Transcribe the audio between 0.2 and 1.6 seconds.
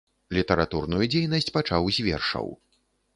Літаратурную дзейнасць